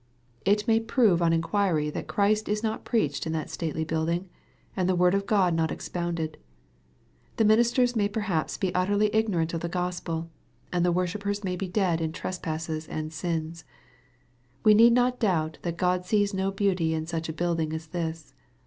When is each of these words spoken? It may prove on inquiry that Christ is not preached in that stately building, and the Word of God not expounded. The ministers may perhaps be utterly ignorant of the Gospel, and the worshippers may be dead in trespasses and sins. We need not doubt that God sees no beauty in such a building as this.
It 0.45 0.67
may 0.67 0.79
prove 0.79 1.21
on 1.21 1.31
inquiry 1.31 1.91
that 1.91 2.07
Christ 2.07 2.49
is 2.49 2.63
not 2.63 2.83
preached 2.85 3.27
in 3.27 3.33
that 3.33 3.51
stately 3.51 3.83
building, 3.83 4.29
and 4.75 4.89
the 4.89 4.95
Word 4.95 5.13
of 5.13 5.27
God 5.27 5.53
not 5.53 5.71
expounded. 5.71 6.39
The 7.37 7.45
ministers 7.45 7.95
may 7.95 8.07
perhaps 8.09 8.57
be 8.57 8.73
utterly 8.73 9.13
ignorant 9.13 9.53
of 9.53 9.59
the 9.59 9.69
Gospel, 9.69 10.31
and 10.73 10.83
the 10.83 10.91
worshippers 10.91 11.43
may 11.43 11.55
be 11.55 11.67
dead 11.67 12.01
in 12.01 12.13
trespasses 12.13 12.87
and 12.87 13.13
sins. 13.13 13.63
We 14.63 14.73
need 14.73 14.93
not 14.93 15.19
doubt 15.19 15.59
that 15.61 15.77
God 15.77 16.03
sees 16.03 16.33
no 16.33 16.49
beauty 16.49 16.95
in 16.95 17.05
such 17.05 17.29
a 17.29 17.33
building 17.33 17.71
as 17.71 17.85
this. 17.89 18.33